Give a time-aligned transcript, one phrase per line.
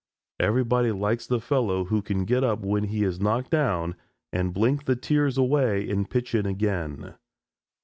[0.39, 3.95] Everybody likes the fellow who can get up when he is knocked down
[4.33, 7.13] and blink the tears away and pitch in again.